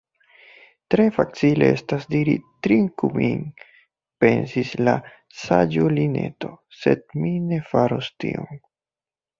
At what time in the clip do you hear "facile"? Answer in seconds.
1.17-1.67